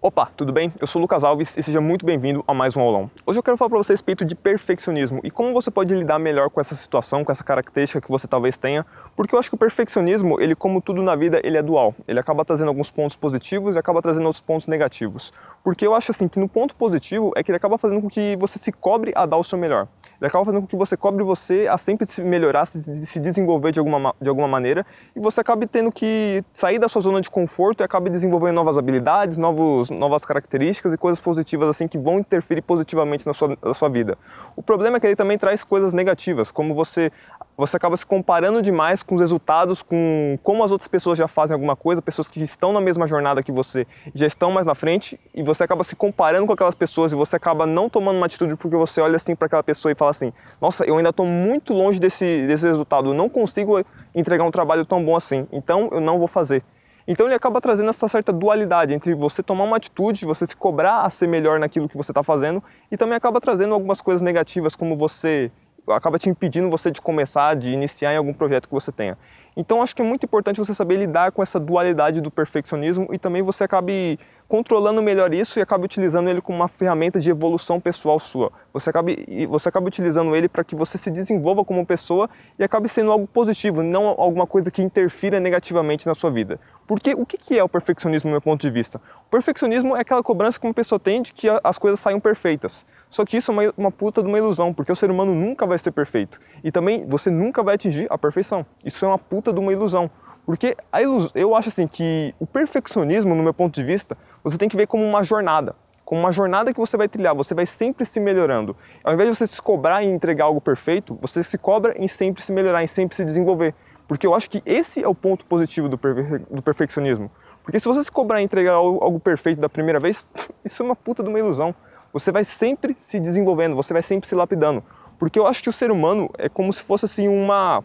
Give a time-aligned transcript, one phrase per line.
[0.00, 0.72] Opa, tudo bem?
[0.80, 3.10] Eu sou o Lucas Alves e seja muito bem-vindo a mais um aulão.
[3.26, 6.20] Hoje eu quero falar para você a respeito de perfeccionismo e como você pode lidar
[6.20, 9.56] melhor com essa situação, com essa característica que você talvez tenha, porque eu acho que
[9.56, 11.96] o perfeccionismo, ele como tudo na vida, ele é dual.
[12.06, 15.32] Ele acaba trazendo alguns pontos positivos e acaba trazendo outros pontos negativos.
[15.68, 18.34] Porque eu acho assim que no ponto positivo é que ele acaba fazendo com que
[18.36, 19.86] você se cobre a dar o seu melhor.
[20.18, 23.70] Ele acaba fazendo com que você cobre você a sempre se melhorar, se, se desenvolver
[23.70, 27.28] de alguma, de alguma maneira e você acabe tendo que sair da sua zona de
[27.28, 32.18] conforto e acabe desenvolvendo novas habilidades, novos, novas características e coisas positivas assim que vão
[32.18, 34.16] interferir positivamente na sua, na sua vida.
[34.56, 37.12] O problema é que ele também traz coisas negativas, como você
[37.58, 41.54] você acaba se comparando demais com os resultados, com como as outras pessoas já fazem
[41.54, 45.18] alguma coisa, pessoas que estão na mesma jornada que você, já estão mais na frente,
[45.34, 48.54] e você acaba se comparando com aquelas pessoas e você acaba não tomando uma atitude
[48.54, 51.74] porque você olha assim para aquela pessoa e fala assim: "Nossa, eu ainda estou muito
[51.74, 56.00] longe desse desse resultado, eu não consigo entregar um trabalho tão bom assim, então eu
[56.00, 56.62] não vou fazer".
[57.08, 61.00] Então ele acaba trazendo essa certa dualidade entre você tomar uma atitude, você se cobrar
[61.02, 64.76] a ser melhor naquilo que você está fazendo, e também acaba trazendo algumas coisas negativas,
[64.76, 65.50] como você
[65.92, 69.16] acaba te impedindo você de começar, de iniciar em algum projeto que você tenha.
[69.56, 73.18] Então acho que é muito importante você saber lidar com essa dualidade do perfeccionismo e
[73.18, 77.78] também você acabe controlando melhor isso e acabe utilizando ele como uma ferramenta de evolução
[77.78, 78.50] pessoal sua.
[78.72, 82.88] Você acabe, você acaba utilizando ele para que você se desenvolva como pessoa e acabe
[82.88, 86.58] sendo algo positivo, não alguma coisa que interfira negativamente na sua vida.
[86.86, 88.98] Porque o que é o perfeccionismo do meu ponto de vista?
[89.26, 92.86] O perfeccionismo é aquela cobrança que uma pessoa tem de que as coisas saiam perfeitas.
[93.10, 95.66] Só que isso é uma, uma puta de uma ilusão, porque o ser humano nunca
[95.66, 96.40] vai ser perfeito.
[96.64, 98.64] E também você nunca vai atingir a perfeição.
[98.82, 100.10] Isso é uma puta de uma ilusão.
[100.48, 101.30] Porque a ilus...
[101.34, 104.16] eu acho assim que o perfeccionismo, no meu ponto de vista,
[104.50, 105.74] você tem que ver como uma jornada.
[106.04, 108.74] Como uma jornada que você vai trilhar, você vai sempre se melhorando.
[109.04, 112.42] Ao invés de você se cobrar em entregar algo perfeito, você se cobra em sempre
[112.42, 113.74] se melhorar, em sempre se desenvolver.
[114.06, 116.38] Porque eu acho que esse é o ponto positivo do, perfe...
[116.50, 117.30] do perfeccionismo.
[117.62, 120.24] Porque se você se cobrar em entregar algo perfeito da primeira vez,
[120.64, 121.74] isso é uma puta de uma ilusão.
[122.10, 124.82] Você vai sempre se desenvolvendo, você vai sempre se lapidando.
[125.18, 127.84] Porque eu acho que o ser humano é como se fosse assim uma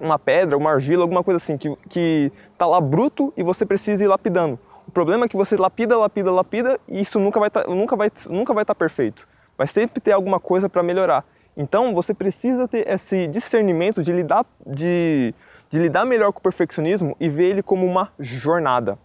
[0.00, 4.02] uma pedra, uma argila, alguma coisa assim, que, que tá lá bruto e você precisa
[4.02, 4.58] ir lapidando.
[4.94, 8.54] Problema é que você lapida, lapida, lapida e isso nunca vai tá, nunca vai nunca
[8.54, 9.26] vai estar tá perfeito.
[9.58, 11.24] Vai sempre ter alguma coisa para melhorar.
[11.56, 15.34] Então você precisa ter esse discernimento de lidar de,
[15.68, 18.96] de lidar melhor com o perfeccionismo e ver ele como uma jornada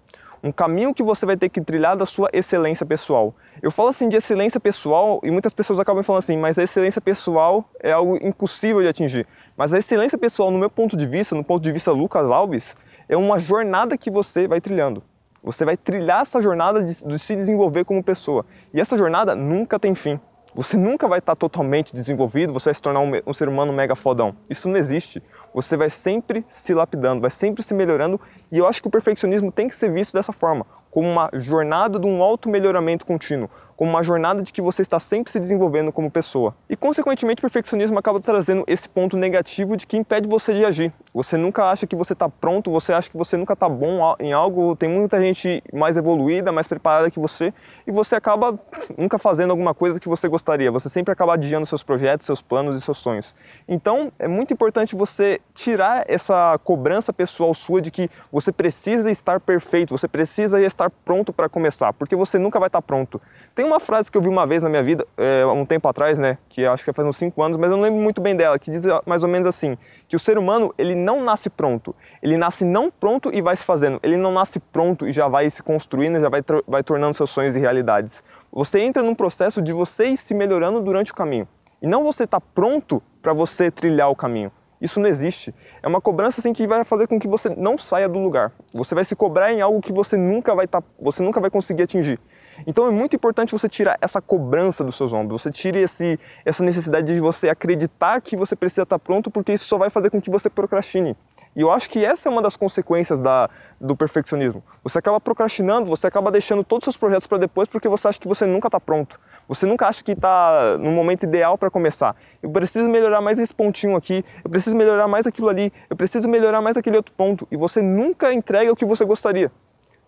[0.41, 3.35] um caminho que você vai ter que trilhar da sua excelência pessoal.
[3.61, 7.01] Eu falo assim de excelência pessoal e muitas pessoas acabam falando assim, mas a excelência
[7.01, 9.27] pessoal é algo impossível de atingir.
[9.57, 12.75] Mas a excelência pessoal, no meu ponto de vista, no ponto de vista Lucas Alves,
[13.09, 15.03] é uma jornada que você vai trilhando.
[15.43, 18.45] Você vai trilhar essa jornada de, de se desenvolver como pessoa.
[18.73, 20.19] E essa jornada nunca tem fim.
[20.55, 23.95] Você nunca vai estar totalmente desenvolvido, você vai se tornar um, um ser humano mega
[23.95, 24.35] fodão.
[24.49, 25.21] Isso não existe
[25.53, 28.19] você vai sempre se lapidando, vai sempre se melhorando,
[28.51, 31.99] e eu acho que o perfeccionismo tem que ser visto dessa forma, como uma jornada
[31.99, 33.49] de um auto-melhoramento contínuo,
[33.79, 36.53] como uma jornada de que você está sempre se desenvolvendo como pessoa.
[36.69, 40.91] E, consequentemente, o perfeccionismo acaba trazendo esse ponto negativo de que impede você de agir.
[41.13, 44.33] Você nunca acha que você está pronto, você acha que você nunca está bom em
[44.33, 47.53] algo, tem muita gente mais evoluída, mais preparada que você,
[47.87, 48.59] e você acaba
[48.97, 50.69] nunca fazendo alguma coisa que você gostaria.
[50.73, 53.33] Você sempre acaba adiando seus projetos, seus planos e seus sonhos.
[53.65, 59.39] Então, é muito importante você tirar essa cobrança pessoal sua de que você precisa estar
[59.39, 63.21] perfeito, você precisa estar pronto para começar, porque você nunca vai estar pronto.
[63.55, 66.17] Tem uma frase que eu vi uma vez na minha vida, é, um tempo atrás,
[66.17, 68.57] né, que acho que faz uns 5 anos, mas eu não lembro muito bem dela,
[68.57, 72.37] que diz mais ou menos assim, que o ser humano, ele não nasce pronto, ele
[72.37, 75.61] nasce não pronto e vai se fazendo, ele não nasce pronto e já vai se
[75.61, 78.23] construindo, já vai, vai tornando seus sonhos e realidades.
[78.51, 81.47] Você entra num processo de você ir se melhorando durante o caminho,
[81.81, 84.51] e não você estar tá pronto para você trilhar o caminho.
[84.81, 85.53] Isso não existe.
[85.83, 88.51] É uma cobrança assim que vai fazer com que você não saia do lugar.
[88.73, 91.83] Você vai se cobrar em algo que você nunca vai tá, você nunca vai conseguir
[91.83, 92.19] atingir.
[92.67, 96.63] Então é muito importante você tirar essa cobrança dos seus ombros, você tire esse, essa
[96.63, 100.21] necessidade de você acreditar que você precisa estar pronto, porque isso só vai fazer com
[100.21, 101.15] que você procrastine.
[101.55, 103.49] E eu acho que essa é uma das consequências da,
[103.81, 104.63] do perfeccionismo.
[104.83, 108.19] Você acaba procrastinando, você acaba deixando todos os seus projetos para depois porque você acha
[108.19, 109.19] que você nunca está pronto.
[109.47, 112.15] Você nunca acha que está no momento ideal para começar.
[112.41, 116.27] Eu preciso melhorar mais esse pontinho aqui, eu preciso melhorar mais aquilo ali, eu preciso
[116.29, 117.47] melhorar mais aquele outro ponto.
[117.51, 119.51] E você nunca entrega o que você gostaria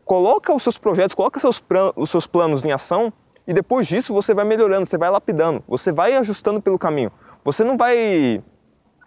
[0.05, 1.61] coloca os seus projetos, coloca seus
[1.95, 3.11] os seus planos em ação
[3.47, 7.11] e depois disso você vai melhorando, você vai lapidando, você vai ajustando pelo caminho.
[7.43, 8.41] Você não vai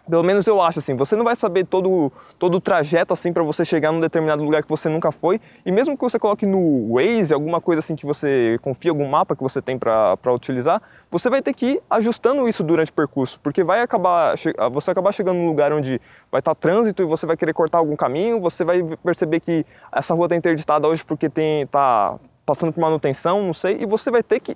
[0.09, 3.43] pelo menos eu acho assim, você não vai saber todo, todo o trajeto assim para
[3.43, 6.93] você chegar num determinado lugar que você nunca foi, e mesmo que você coloque no
[6.93, 11.29] Waze, alguma coisa assim que você confia, algum mapa que você tem para utilizar, você
[11.29, 14.35] vai ter que ir ajustando isso durante o percurso, porque vai acabar,
[14.71, 15.99] você acabar chegando num lugar onde
[16.31, 19.65] vai estar tá trânsito e você vai querer cortar algum caminho, você vai perceber que
[19.91, 24.11] essa rua está interditada hoje porque tem tá passando por manutenção, não sei, e você
[24.11, 24.55] vai ter que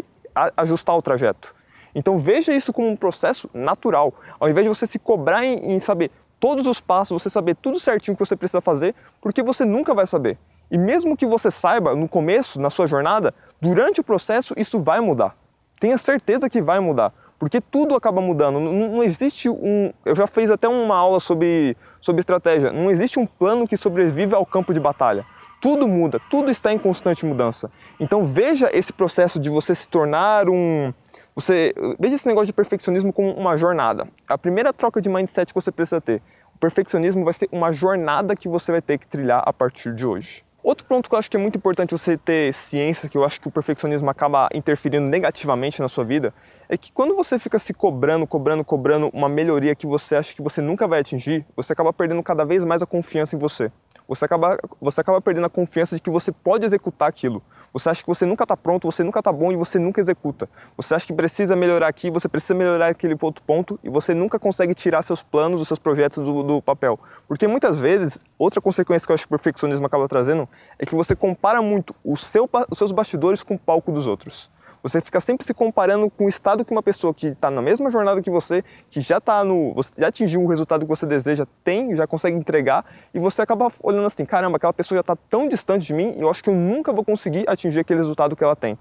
[0.55, 1.55] ajustar o trajeto.
[1.94, 4.13] Então veja isso como um processo natural.
[4.39, 7.80] Ao invés de você se cobrar em, em saber todos os passos, você saber tudo
[7.80, 10.38] certinho que você precisa fazer, porque você nunca vai saber.
[10.71, 15.00] E mesmo que você saiba no começo, na sua jornada, durante o processo isso vai
[15.00, 15.36] mudar.
[15.80, 18.59] Tenha certeza que vai mudar, porque tudo acaba mudando.
[18.59, 19.92] Não, não, existe um.
[20.06, 22.71] Eu já fiz até uma aula sobre, sobre estratégia.
[22.71, 25.25] Não existe um plano que sobrevive ao campo de batalha.
[25.62, 27.71] Tudo muda, tudo está em constante mudança.
[28.00, 30.94] Então veja esse processo de você se tornar um.
[31.39, 34.06] Você veja esse negócio de perfeccionismo como uma jornada.
[34.27, 36.21] A primeira troca de mindset que você precisa ter.
[36.53, 40.06] O perfeccionismo vai ser uma jornada que você vai ter que trilhar a partir de
[40.06, 40.44] hoje.
[40.62, 43.39] Outro ponto que eu acho que é muito importante você ter ciência, que eu acho
[43.39, 46.33] que o perfeccionismo acaba interferindo negativamente na sua vida,
[46.68, 50.42] é que quando você fica se cobrando, cobrando, cobrando uma melhoria que você acha que
[50.42, 53.71] você nunca vai atingir, você acaba perdendo cada vez mais a confiança em você
[54.09, 57.44] você acaba, você acaba perdendo a confiança de que você pode executar aquilo.
[57.71, 60.50] Você acha que você nunca está pronto, você nunca está bom e você nunca executa.
[60.75, 64.39] Você acha que precisa melhorar aqui, você precisa melhorar aquele outro ponto e você nunca
[64.39, 67.00] consegue tirar seus planos, os seus projetos do, do papel.
[67.27, 70.95] Porque muitas vezes, outra consequência que eu acho que o perfeccionismo acaba trazendo é que
[70.95, 74.50] você compara muito seu, os seus bastidores com o palco dos outros.
[74.81, 77.91] Você fica sempre se comparando com o estado que uma pessoa que está na mesma
[77.91, 81.45] jornada que você, que já tá no, você já atingiu o resultado que você deseja,
[81.63, 85.47] tem, já consegue entregar, e você acaba olhando assim, caramba, aquela pessoa já está tão
[85.49, 88.43] distante de mim, e eu acho que eu nunca vou conseguir atingir aquele resultado que
[88.43, 88.77] ela tem.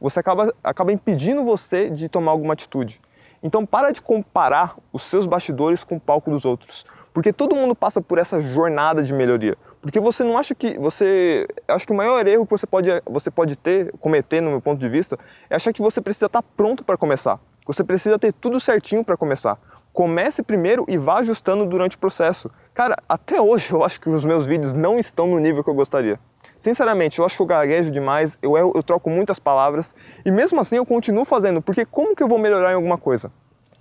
[0.00, 3.00] Você acaba, acaba impedindo você de tomar alguma atitude.
[3.42, 7.74] Então para de comparar os seus bastidores com o palco dos outros, porque todo mundo
[7.74, 9.56] passa por essa jornada de melhoria.
[9.82, 13.32] Porque você não acha que você, acho que o maior erro que você pode você
[13.32, 15.18] pode ter, cometer no meu ponto de vista,
[15.50, 17.40] é achar que você precisa estar pronto para começar.
[17.66, 19.58] Você precisa ter tudo certinho para começar.
[19.92, 22.48] Comece primeiro e vá ajustando durante o processo.
[22.72, 25.74] Cara, até hoje eu acho que os meus vídeos não estão no nível que eu
[25.74, 26.18] gostaria.
[26.60, 29.92] Sinceramente, eu acho que eu gaguejo demais, eu, eu, eu troco muitas palavras
[30.24, 33.32] e mesmo assim eu continuo fazendo, porque como que eu vou melhorar em alguma coisa?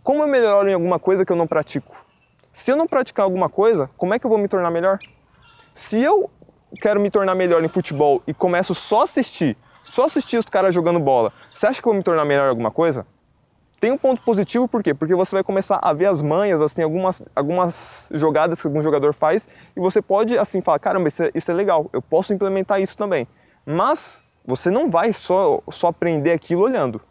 [0.03, 1.95] Como eu melhoro em alguma coisa que eu não pratico?
[2.53, 4.97] Se eu não praticar alguma coisa, como é que eu vou me tornar melhor?
[5.73, 6.29] Se eu
[6.81, 10.73] quero me tornar melhor em futebol e começo só a assistir, só assistir os caras
[10.73, 13.05] jogando bola, você acha que eu vou me tornar melhor em alguma coisa?
[13.79, 14.93] Tem um ponto positivo, por quê?
[14.93, 19.11] Porque você vai começar a ver as manhas, assim, algumas, algumas jogadas que algum jogador
[19.11, 22.79] faz, e você pode, assim, falar, caramba, isso é, isso é legal, eu posso implementar
[22.79, 23.27] isso também.
[23.65, 27.01] Mas você não vai só, só aprender aquilo olhando.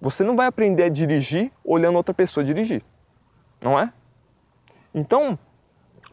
[0.00, 2.82] Você não vai aprender a dirigir olhando outra pessoa dirigir,
[3.60, 3.92] não é?
[4.94, 5.36] Então,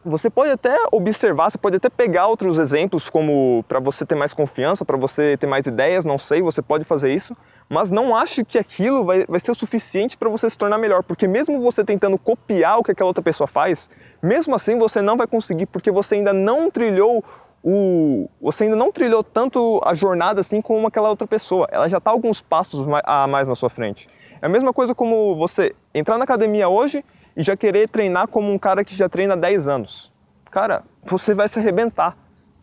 [0.04, 4.32] você pode até observar, você pode até pegar outros exemplos como para você ter mais
[4.32, 7.36] confiança, para você ter mais ideias, não sei, você pode fazer isso,
[7.68, 11.02] mas não ache que aquilo vai, vai ser o suficiente para você se tornar melhor,
[11.02, 13.90] porque mesmo você tentando copiar o que aquela outra pessoa faz,
[14.22, 17.22] mesmo assim você não vai conseguir, porque você ainda não trilhou
[17.62, 21.68] o, você ainda não trilhou tanto a jornada assim como aquela outra pessoa.
[21.70, 24.08] Ela já está alguns passos a mais na sua frente.
[24.40, 27.04] É a mesma coisa como você entrar na academia hoje
[27.40, 30.12] e já querer treinar como um cara que já treina há 10 anos.
[30.50, 32.14] Cara, você vai se arrebentar.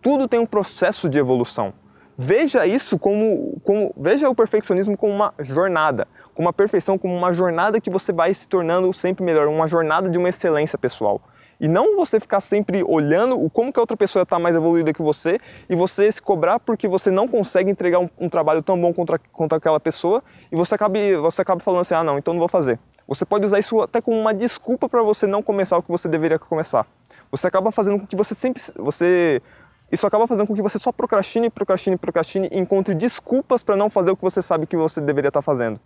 [0.03, 1.73] Tudo tem um processo de evolução.
[2.15, 7.33] Veja isso como, como veja o perfeccionismo como uma jornada, como uma perfeição, como uma
[7.33, 11.23] jornada que você vai se tornando sempre melhor, uma jornada de uma excelência pessoal.
[11.59, 14.93] E não você ficar sempre olhando o como que a outra pessoa está mais evoluída
[14.93, 18.79] que você e você se cobrar porque você não consegue entregar um, um trabalho tão
[18.79, 22.31] bom contra, contra aquela pessoa e você acaba, você acaba falando assim, ah não, então
[22.31, 22.77] não vou fazer.
[23.07, 26.09] Você pode usar isso até como uma desculpa para você não começar o que você
[26.09, 26.85] deveria começar.
[27.31, 29.41] Você acaba fazendo com que você sempre você
[29.89, 33.89] isso acaba fazendo com que você só procrastine, procrastine, procrastine e encontre desculpas para não
[33.89, 35.79] fazer o que você sabe que você deveria estar tá fazendo.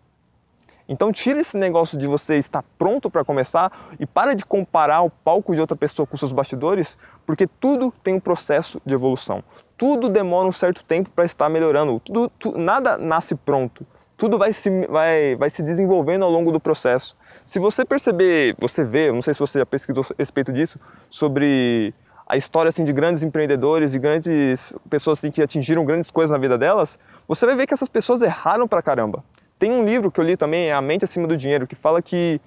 [0.90, 5.10] Então tira esse negócio de você estar pronto para começar e para de comparar o
[5.12, 9.44] palco de outra pessoa com seus bastidores, porque tudo tem um processo de evolução.
[9.78, 12.00] Tudo demora um certo tempo para estar melhorando.
[12.00, 13.86] Tudo, tu, nada nasce pronto
[14.22, 17.18] tudo vai se, vai, vai se desenvolvendo ao longo do processo.
[17.44, 21.92] Se você perceber, você vê, não sei se você já pesquisou a respeito disso, sobre
[22.28, 26.38] a história assim, de grandes empreendedores, de grandes pessoas assim, que atingiram grandes coisas na
[26.38, 29.24] vida delas, você vai ver que essas pessoas erraram pra caramba.
[29.58, 32.00] Tem um livro que eu li também, é A Mente Acima do Dinheiro, que fala
[32.00, 32.40] que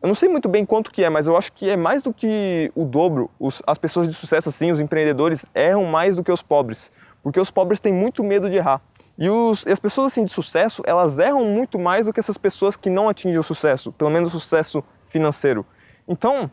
[0.00, 2.14] eu não sei muito bem quanto que é, mas eu acho que é mais do
[2.14, 3.28] que o dobro.
[3.40, 6.88] Os, as pessoas de sucesso, assim, os empreendedores, erram mais do que os pobres.
[7.20, 8.80] Porque os pobres têm muito medo de errar.
[9.18, 12.36] E, os, e as pessoas assim de sucesso, elas erram muito mais do que essas
[12.36, 15.64] pessoas que não atingem o sucesso, pelo menos o sucesso financeiro.
[16.06, 16.50] Então,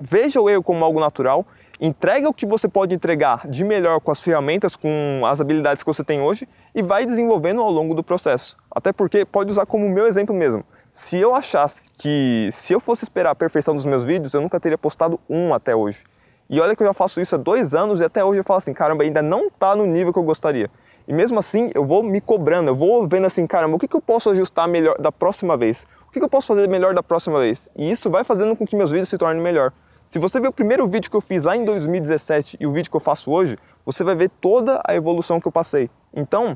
[0.00, 1.44] veja o erro como algo natural,
[1.80, 5.86] entrega o que você pode entregar de melhor com as ferramentas, com as habilidades que
[5.86, 8.56] você tem hoje e vai desenvolvendo ao longo do processo.
[8.70, 10.64] Até porque pode usar como meu exemplo mesmo.
[10.92, 14.60] Se eu achasse que se eu fosse esperar a perfeição dos meus vídeos, eu nunca
[14.60, 16.04] teria postado um até hoje.
[16.52, 18.58] E olha que eu já faço isso há dois anos e até hoje eu falo
[18.58, 20.70] assim, caramba, ainda não está no nível que eu gostaria.
[21.08, 23.96] E mesmo assim, eu vou me cobrando, eu vou vendo assim, caramba, o que, que
[23.96, 25.86] eu posso ajustar melhor da próxima vez?
[26.06, 27.70] O que, que eu posso fazer melhor da próxima vez?
[27.74, 29.72] E isso vai fazendo com que meus vídeos se tornem melhor.
[30.08, 32.90] Se você ver o primeiro vídeo que eu fiz lá em 2017 e o vídeo
[32.90, 35.88] que eu faço hoje, você vai ver toda a evolução que eu passei.
[36.12, 36.54] Então,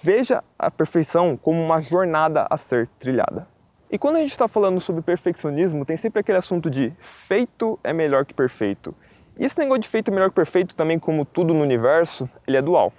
[0.00, 3.48] veja a perfeição como uma jornada a ser trilhada.
[3.90, 7.92] E quando a gente está falando sobre perfeccionismo, tem sempre aquele assunto de feito é
[7.92, 8.94] melhor que perfeito.
[9.38, 12.62] E esse negócio de feito melhor que perfeito, também como tudo no universo, ele é
[12.62, 12.92] dual.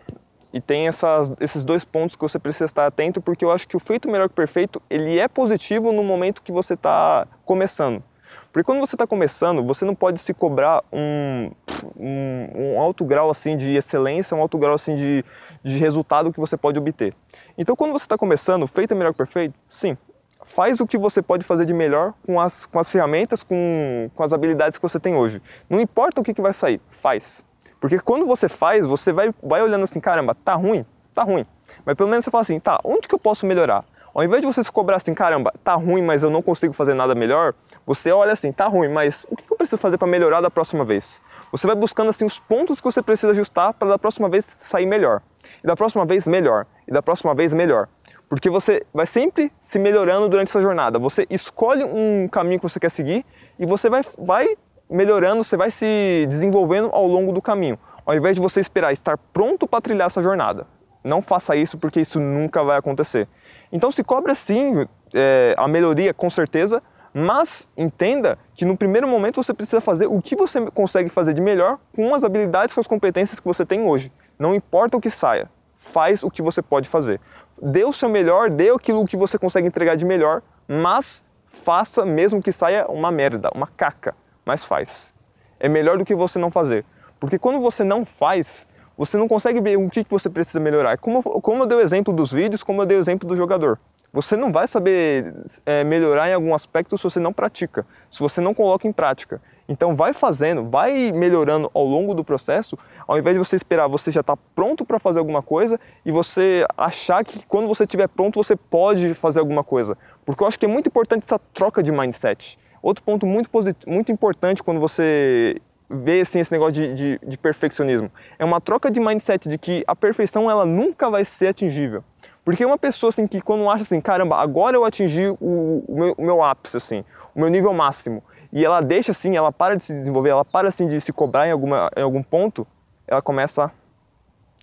[0.53, 3.75] E tem essas, esses dois pontos que você precisa estar atento, porque eu acho que
[3.75, 8.03] o feito melhor que perfeito, ele é positivo no momento que você está começando.
[8.51, 11.51] Porque quando você está começando, você não pode se cobrar um,
[11.97, 15.25] um, um, alto grau assim de excelência, um alto grau assim de,
[15.63, 17.15] de resultado que você pode obter.
[17.57, 19.55] Então, quando você está começando, feito melhor que perfeito?
[19.67, 19.97] Sim.
[20.45, 24.23] Faz o que você pode fazer de melhor com as, com as ferramentas, com, com
[24.23, 25.41] as habilidades que você tem hoje.
[25.69, 27.45] Não importa o que, que vai sair, faz.
[27.79, 30.85] Porque quando você faz, você vai, vai olhando assim, caramba, tá ruim?
[31.13, 31.45] Tá ruim.
[31.85, 33.85] Mas pelo menos você fala assim, tá, onde que eu posso melhorar?
[34.13, 36.93] Ao invés de você se cobrar assim, caramba, tá ruim, mas eu não consigo fazer
[36.93, 37.53] nada melhor,
[37.85, 40.85] você olha assim, tá ruim, mas o que eu preciso fazer para melhorar da próxima
[40.85, 41.19] vez?
[41.51, 44.85] Você vai buscando assim os pontos que você precisa ajustar para da próxima vez sair
[44.85, 45.21] melhor.
[45.63, 46.65] E da próxima vez melhor.
[46.87, 47.87] E da próxima vez melhor.
[48.33, 50.97] Porque você vai sempre se melhorando durante essa jornada.
[50.97, 53.23] Você escolhe um caminho que você quer seguir
[53.59, 54.57] e você vai, vai
[54.89, 59.19] melhorando, você vai se desenvolvendo ao longo do caminho, ao invés de você esperar estar
[59.31, 60.65] pronto para trilhar essa jornada.
[61.03, 63.27] Não faça isso porque isso nunca vai acontecer.
[63.71, 66.81] Então se cobra sim é, a melhoria com certeza,
[67.13, 71.41] mas entenda que no primeiro momento você precisa fazer o que você consegue fazer de
[71.41, 74.11] melhor com as habilidades, com as competências que você tem hoje.
[74.39, 75.47] Não importa o que saia,
[75.77, 77.19] faz o que você pode fazer.
[77.63, 81.23] Dê o seu melhor, dê aquilo que você consegue entregar de melhor, mas
[81.63, 84.13] faça mesmo que saia uma merda, uma caca
[84.45, 85.13] mas faz.
[85.59, 86.85] É melhor do que você não fazer.
[87.19, 88.67] Porque quando você não faz,
[88.97, 90.97] você não consegue ver o que você precisa melhorar.
[90.97, 93.79] Como, como eu dei o exemplo dos vídeos, como eu dei o exemplo do jogador.
[94.13, 95.33] Você não vai saber
[95.65, 99.41] é, melhorar em algum aspecto se você não pratica, se você não coloca em prática.
[99.67, 102.77] Então vai fazendo, vai melhorando ao longo do processo,
[103.07, 106.63] ao invés de você esperar você já está pronto para fazer alguma coisa e você
[106.77, 109.97] achar que quando você estiver pronto você pode fazer alguma coisa.
[110.23, 112.59] Porque eu acho que é muito importante essa troca de mindset.
[112.83, 113.49] Outro ponto muito,
[113.87, 118.91] muito importante quando você vê assim, esse negócio de, de, de, perfeccionismo é uma troca
[118.91, 122.03] de mindset de que a perfeição ela nunca vai ser atingível.
[122.43, 126.15] Porque uma pessoa assim, que quando acha assim, caramba, agora eu atingi o, o, meu,
[126.17, 128.21] o meu ápice, assim, o meu nível máximo,
[128.51, 131.47] e ela deixa assim, ela para de se desenvolver, ela para assim de se cobrar
[131.47, 132.67] em, alguma, em algum ponto,
[133.07, 133.71] ela começa a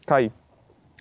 [0.07, 0.33] cair.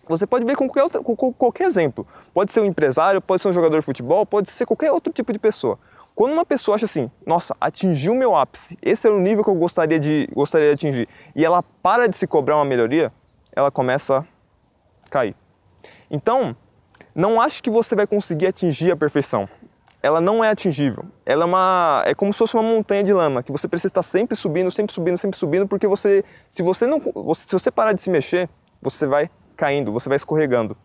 [0.08, 2.08] Você pode ver com qualquer, outro, com qualquer exemplo.
[2.34, 5.32] Pode ser um empresário, pode ser um jogador de futebol, pode ser qualquer outro tipo
[5.32, 5.78] de pessoa.
[6.16, 9.50] Quando uma pessoa acha assim, nossa, atingiu o meu ápice, esse era o nível que
[9.50, 13.12] eu gostaria de, gostaria de atingir, e ela para de se cobrar uma melhoria,
[13.56, 14.26] ela começa
[15.06, 15.36] a cair.
[16.10, 16.56] Então,
[17.20, 19.48] não ache que você vai conseguir atingir a perfeição.
[20.02, 21.04] Ela não é atingível.
[21.26, 24.04] Ela é uma, é como se fosse uma montanha de lama que você precisa estar
[24.04, 27.02] sempre subindo, sempre subindo, sempre subindo, porque você, se você não,
[27.36, 28.50] se você parar de se mexer,
[28.82, 30.78] você vai caindo, você vai escorregando.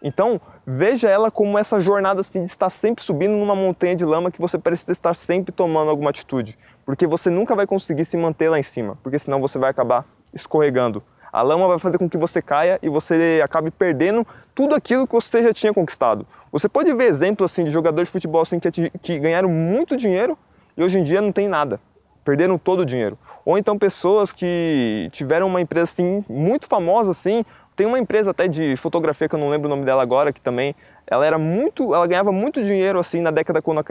[0.00, 4.30] Então, veja ela como essa jornada assim, de estar sempre subindo numa montanha de lama
[4.30, 6.56] que você precisa estar sempre tomando alguma atitude,
[6.86, 10.06] porque você nunca vai conseguir se manter lá em cima, porque senão você vai acabar
[10.32, 11.02] escorregando.
[11.32, 15.14] A lama vai fazer com que você caia e você acabe perdendo tudo aquilo que
[15.14, 16.26] você já tinha conquistado.
[16.52, 20.36] Você pode ver exemplos assim de jogadores de futebol assim que, que ganharam muito dinheiro
[20.76, 21.80] e hoje em dia não tem nada,
[22.24, 23.16] perderam todo o dinheiro.
[23.44, 27.44] Ou então pessoas que tiveram uma empresa assim muito famosa assim,
[27.76, 30.40] tem uma empresa até de fotografia que eu não lembro o nome dela agora, que
[30.40, 30.74] também
[31.06, 33.82] ela era muito, ela ganhava muito dinheiro assim na década quando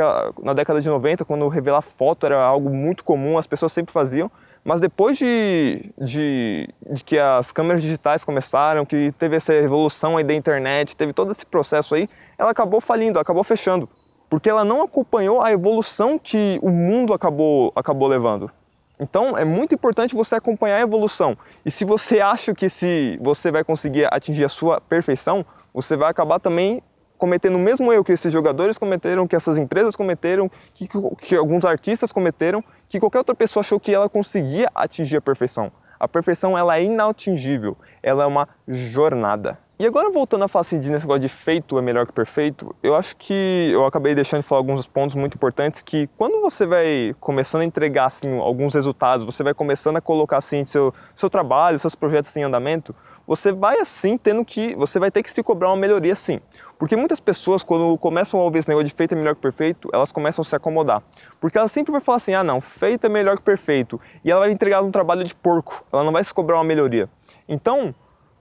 [0.44, 4.30] na década de 90, quando revelar foto era algo muito comum, as pessoas sempre faziam.
[4.64, 10.24] Mas depois de, de, de, que as câmeras digitais começaram, que teve essa revolução aí
[10.24, 13.88] da internet, teve todo esse processo aí, ela acabou falindo, acabou fechando.
[14.30, 18.52] Porque ela não acompanhou a evolução que o mundo acabou, acabou levando.
[19.00, 21.38] Então é muito importante você acompanhar a evolução.
[21.66, 26.12] E se você acha que se você vai conseguir atingir a sua perfeição, você vai
[26.12, 26.84] acabar também
[27.20, 31.66] cometendo o mesmo erro que esses jogadores cometeram, que essas empresas cometeram, que, que alguns
[31.66, 35.72] artistas cometeram, que qualquer outra pessoa achou que ela conseguia atingir a perfeição.
[36.00, 39.60] A perfeição ela é inatingível, ela é uma jornada.
[39.78, 42.76] E agora voltando a falar assim, de nesse negócio de feito é melhor que perfeito,
[42.84, 46.66] eu acho que eu acabei deixando de falar alguns pontos muito importantes que quando você
[46.66, 51.30] vai começando a entregar assim alguns resultados, você vai começando a colocar assim seu seu
[51.30, 52.94] trabalho, seus projetos em andamento,
[53.30, 56.42] você vai assim tendo que, você vai ter que se cobrar uma melhoria sim.
[56.80, 59.88] Porque muitas pessoas, quando começam a ouvir esse negócio de feito é melhor que perfeito,
[59.94, 61.04] elas começam a se acomodar.
[61.40, 64.02] Porque ela sempre vai falar assim, ah não, feito é melhor que perfeito.
[64.26, 67.08] E ela vai entregar um trabalho de porco, ela não vai se cobrar uma melhoria.
[67.48, 67.94] Então,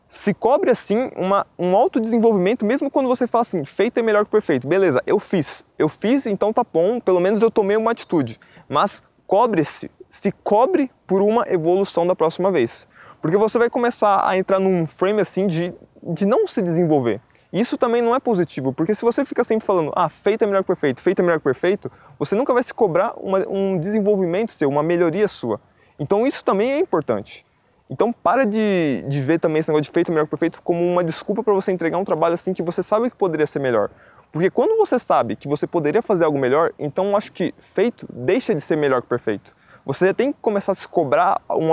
[0.09, 4.31] se cobre assim uma, um autodesenvolvimento, mesmo quando você fala assim, feito é melhor que
[4.31, 4.67] perfeito.
[4.67, 5.63] Beleza, eu fiz.
[5.79, 8.41] Eu fiz, então tá bom, pelo menos eu tomei uma atitude.
[8.71, 12.89] Mas cobre-se, se cobre por uma evolução da próxima vez.
[13.21, 17.21] Porque você vai começar a entrar num frame assim de, de não se desenvolver.
[17.53, 20.63] Isso também não é positivo, porque se você fica sempre falando, ah, feito é melhor
[20.63, 24.53] que perfeito, feito é melhor que perfeito, você nunca vai se cobrar uma, um desenvolvimento
[24.53, 25.59] seu, uma melhoria sua.
[25.99, 27.47] Então isso também é importante.
[27.89, 30.85] Então para de, de ver também esse negócio de feito é melhor que perfeito como
[30.85, 33.91] uma desculpa para você entregar um trabalho assim que você sabe que poderia ser melhor.
[34.31, 38.55] Porque quando você sabe que você poderia fazer algo melhor, então acho que feito deixa
[38.55, 39.57] de ser melhor que perfeito
[39.89, 41.73] você tem que começar a se cobrar um,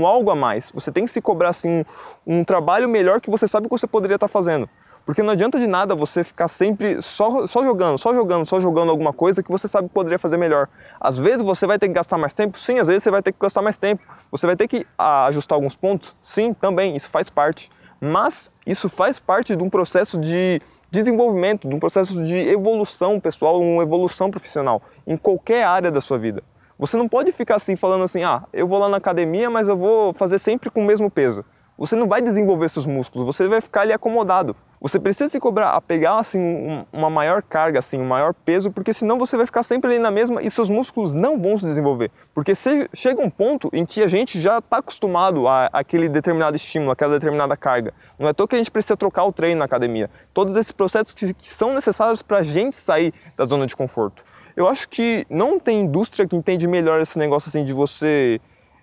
[0.00, 0.70] um algo a mais.
[0.72, 1.82] Você tem que se cobrar assim,
[2.26, 4.68] um, um trabalho melhor que você sabe que você poderia estar fazendo.
[5.06, 8.90] Porque não adianta de nada você ficar sempre só, só jogando, só jogando, só jogando
[8.90, 10.68] alguma coisa que você sabe que poderia fazer melhor.
[11.00, 12.58] Às vezes você vai ter que gastar mais tempo?
[12.58, 14.02] Sim, às vezes você vai ter que gastar mais tempo.
[14.30, 16.14] Você vai ter que ah, ajustar alguns pontos?
[16.20, 17.70] Sim, também, isso faz parte.
[17.98, 23.58] Mas isso faz parte de um processo de desenvolvimento, de um processo de evolução pessoal,
[23.58, 26.42] uma evolução profissional em qualquer área da sua vida.
[26.78, 29.76] Você não pode ficar assim falando assim, ah, eu vou lá na academia, mas eu
[29.76, 31.44] vou fazer sempre com o mesmo peso.
[31.76, 34.54] Você não vai desenvolver seus músculos, você vai ficar ali acomodado.
[34.80, 38.92] Você precisa se cobrar a pegar assim uma maior carga, assim, um maior peso, porque
[38.92, 42.10] senão você vai ficar sempre ali na mesma e seus músculos não vão se desenvolver.
[42.34, 46.54] Porque se, chega um ponto em que a gente já está acostumado a, aquele determinado
[46.54, 47.94] estímulo, aquela determinada carga.
[48.18, 50.10] Não é toa que a gente precisa trocar o treino na academia.
[50.34, 54.22] Todos esses processos que, que são necessários para a gente sair da zona de conforto.
[54.56, 58.40] Eu acho que não tem indústria que entende melhor esse negócio assim de você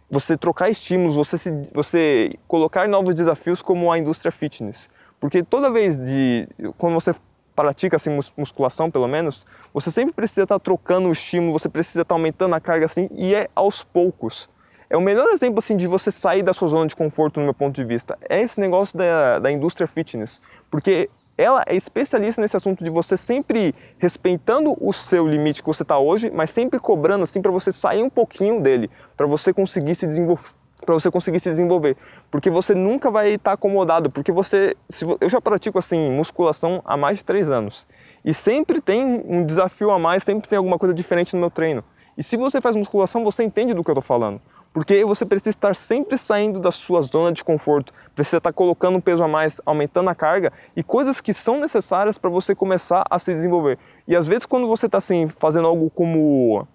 [0.10, 4.90] você trocar estímulos, você se, você colocar novos desafios como a indústria fitness.
[5.22, 7.16] Porque toda vez de quando você
[7.56, 12.16] pratica assim musculação, pelo menos, você sempre precisa estar trocando o estímulo, você precisa estar
[12.16, 14.50] aumentando a carga assim e é aos poucos.
[14.90, 17.54] É o melhor exemplo assim de você sair da sua zona de conforto no meu
[17.54, 18.18] ponto de vista.
[18.30, 21.10] É esse negócio da, da indústria fitness, porque
[21.42, 25.98] ela é especialista nesse assunto de você sempre respeitando o seu limite que você está
[25.98, 30.06] hoje, mas sempre cobrando assim para você sair um pouquinho dele, para você conseguir se
[30.06, 30.50] desenvolver
[30.84, 31.96] para você conseguir se desenvolver,
[32.32, 36.82] porque você nunca vai estar tá acomodado, porque você, se, eu já pratico assim musculação
[36.84, 37.86] há mais de três anos
[38.26, 41.84] e sempre tem um desafio a mais, sempre tem alguma coisa diferente no meu treino.
[42.18, 44.42] E se você faz musculação, você entende do que eu estou falando.
[44.74, 49.02] Porque você precisa estar sempre saindo da sua zona de conforto, precisa estar colocando um
[49.02, 53.20] peso a mais, aumentando a carga e coisas que são necessárias para você começar a
[53.20, 53.78] se desenvolver.
[54.08, 56.66] E às vezes quando você está assim fazendo algo como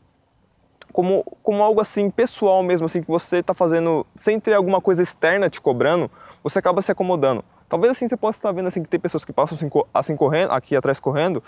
[0.93, 5.03] como, como algo assim pessoal mesmo, assim que você está fazendo sem ter alguma coisa
[5.03, 6.11] externa te cobrando,
[6.43, 7.45] você acaba se acomodando.
[7.69, 10.53] Talvez assim você possa estar vendo assim que tem pessoas que passam assim, assim correndo,
[10.53, 11.43] aqui atrás correndo,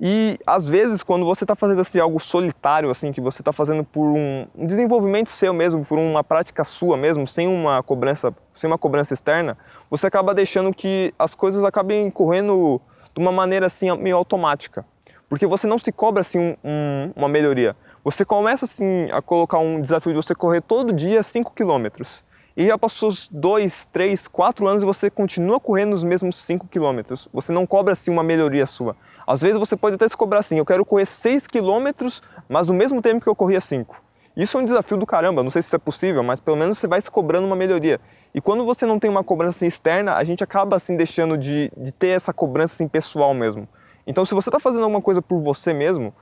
[0.00, 3.82] e às vezes, quando você está fazendo assim, algo solitário, assim, que você está fazendo
[3.82, 8.78] por um, desenvolvimento seu mesmo, por uma prática sua mesmo, sem uma cobrança, sem uma
[8.78, 9.58] cobrança externa,
[9.90, 12.80] você acaba deixando que as coisas acabem correndo
[13.12, 14.84] de uma maneira assim meio automática,
[15.28, 17.74] porque você não se cobra assim um, uma melhoria.
[18.04, 22.22] Você começa assim a colocar um desafio de você correr todo dia 5 quilômetros
[22.58, 27.28] e já passou dois, três, quatro anos e você continua correndo os mesmos 5 quilômetros.
[27.32, 28.96] Você não cobra assim uma melhoria sua.
[29.24, 32.74] Às vezes você pode até se cobrar assim, eu quero correr 6 quilômetros, mas no
[32.74, 34.02] mesmo tempo que eu corria 5.
[34.36, 36.78] Isso é um desafio do caramba, não sei se isso é possível, mas pelo menos
[36.78, 38.00] você vai se cobrando uma melhoria.
[38.34, 41.70] E quando você não tem uma cobrança assim, externa, a gente acaba assim deixando de,
[41.76, 43.68] de ter essa cobrança assim, pessoal mesmo.
[44.04, 46.12] Então se você está fazendo alguma coisa por você mesmo,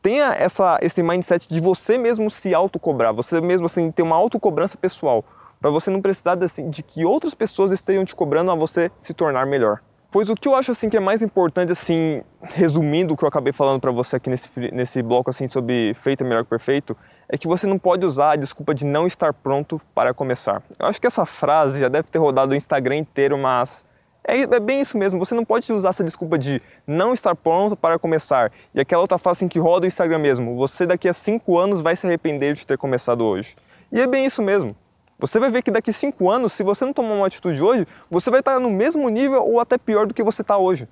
[0.00, 4.78] tenha essa, esse mindset de você mesmo se autocobrar, você mesmo assim ter uma autocobrança
[4.78, 5.22] pessoal
[5.60, 8.90] para você não precisar de, assim, de que outras pessoas estejam te cobrando a você
[9.02, 9.80] se tornar melhor.
[10.14, 13.28] Pois o que eu acho assim que é mais importante assim, resumindo o que eu
[13.28, 16.96] acabei falando para você aqui nesse nesse bloco assim sobre feito é melhor que perfeito,
[17.28, 20.62] é que você não pode usar a desculpa de não estar pronto para começar.
[20.78, 23.84] Eu acho que essa frase já deve ter rodado o Instagram inteiro, mas
[24.22, 27.76] é, é, bem isso mesmo, você não pode usar essa desculpa de não estar pronto
[27.76, 28.52] para começar.
[28.72, 31.80] E aquela outra frase assim que roda o Instagram mesmo, você daqui a 5 anos
[31.80, 33.56] vai se arrepender de ter começado hoje.
[33.92, 34.74] E é bem isso mesmo.
[35.18, 38.30] Você vai ver que daqui cinco anos, se você não tomar uma atitude hoje, você
[38.30, 40.88] vai estar no mesmo nível ou até pior do que você está hoje.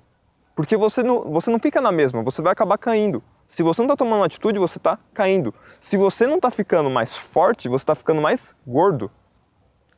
[0.55, 3.23] Porque você não, você não fica na mesma, você vai acabar caindo.
[3.47, 5.53] Se você não está tomando uma atitude, você está caindo.
[5.81, 9.11] Se você não está ficando mais forte, você está ficando mais gordo.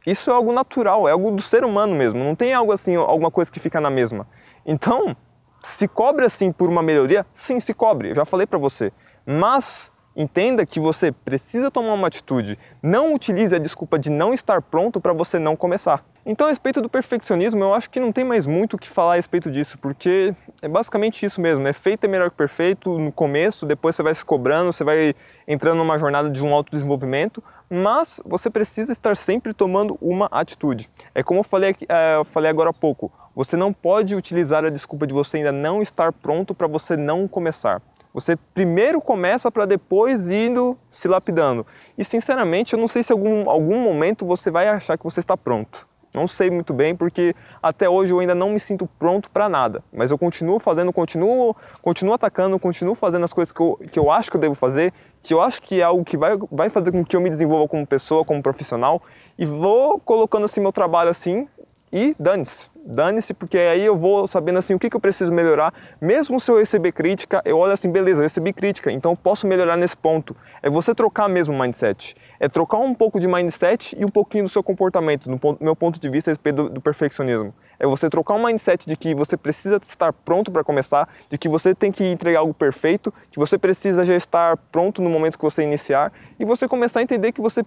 [0.06, 2.24] Isso é algo natural, é algo do ser humano mesmo.
[2.24, 4.28] Não tem algo assim, alguma coisa que fica na mesma.
[4.66, 5.16] Então,
[5.64, 8.10] se cobre assim por uma melhoria, sim, se cobre.
[8.10, 8.94] Eu já falei para você.
[9.26, 12.58] Mas Entenda que você precisa tomar uma atitude.
[12.82, 16.06] Não utilize a desculpa de não estar pronto para você não começar.
[16.26, 19.14] Então, a respeito do perfeccionismo, eu acho que não tem mais muito o que falar
[19.14, 23.12] a respeito disso, porque é basicamente isso mesmo: é feito é melhor que perfeito no
[23.12, 25.14] começo, depois você vai se cobrando, você vai
[25.46, 30.90] entrando numa jornada de um autodesenvolvimento, mas você precisa estar sempre tomando uma atitude.
[31.14, 34.70] É como eu falei, é, eu falei agora há pouco: você não pode utilizar a
[34.70, 37.82] desculpa de você ainda não estar pronto para você não começar.
[38.16, 41.68] Você primeiro começa para depois indo se lapidando.
[41.98, 45.36] E sinceramente, eu não sei se algum, algum momento você vai achar que você está
[45.36, 45.86] pronto.
[46.14, 49.84] Não sei muito bem, porque até hoje eu ainda não me sinto pronto para nada.
[49.92, 54.10] Mas eu continuo fazendo, continuo, continuo atacando, continuo fazendo as coisas que eu, que eu
[54.10, 56.94] acho que eu devo fazer, que eu acho que é algo que vai, vai fazer
[56.94, 59.04] com que eu me desenvolva como pessoa, como profissional.
[59.38, 61.50] E vou colocando assim meu trabalho assim
[61.92, 65.74] e dane-se dane-se, porque aí eu vou sabendo assim o que, que eu preciso melhorar.
[66.00, 69.76] Mesmo se eu receber crítica, eu olho assim, beleza, eu recebi crítica, então posso melhorar
[69.76, 70.36] nesse ponto.
[70.62, 72.16] É você trocar mesmo o mindset.
[72.40, 75.76] É trocar um pouco de mindset e um pouquinho do seu comportamento, do ponto, meu
[75.76, 77.54] ponto de vista a respeito do, do perfeccionismo.
[77.80, 81.50] É você trocar um mindset de que você precisa estar pronto para começar, de que
[81.50, 85.44] você tem que entregar algo perfeito, que você precisa já estar pronto no momento que
[85.44, 87.64] você iniciar, e você começar a entender que você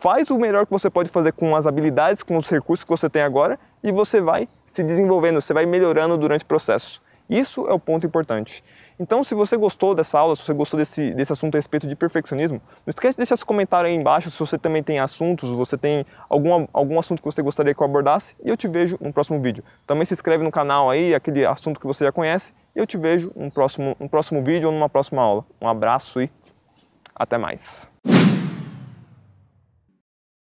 [0.00, 3.08] faz o melhor que você pode fazer com as habilidades, com os recursos que você
[3.08, 7.02] tem agora e você vai se desenvolvendo, você vai melhorando durante o processo.
[7.28, 8.62] Isso é o ponto importante.
[8.98, 11.94] Então, se você gostou dessa aula, se você gostou desse, desse assunto a respeito de
[11.94, 15.76] perfeccionismo, não esquece de deixar seu comentário aí embaixo se você também tem assuntos, você
[15.76, 19.12] tem algum, algum assunto que você gostaria que eu abordasse, e eu te vejo no
[19.12, 19.62] próximo vídeo.
[19.86, 22.96] Também se inscreve no canal aí, aquele assunto que você já conhece, e eu te
[22.96, 25.44] vejo no próximo, no próximo vídeo ou numa próxima aula.
[25.60, 26.30] Um abraço e
[27.14, 27.90] até mais.